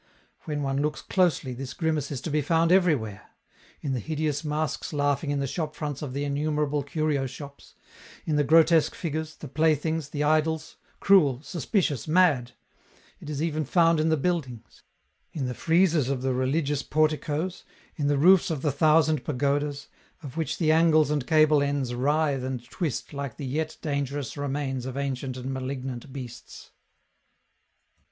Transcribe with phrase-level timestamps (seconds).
[0.45, 3.21] When one looks closely, this grimace is to be found everywhere:
[3.81, 7.75] in the hideous masks laughing in the shop fronts of the innumerable curio shops;
[8.25, 12.53] in the grotesque figures, the playthings, the idols, cruel, suspicious, mad;
[13.19, 14.81] it is even found in the buildings:
[15.33, 17.63] in the friezes of the religious porticoes,
[17.95, 19.87] in the roofs of the thousand pagodas,
[20.23, 24.87] of which the angles and cable ends writhe and twist like the yet dangerous remains
[24.87, 26.71] of ancient and malignant beasts.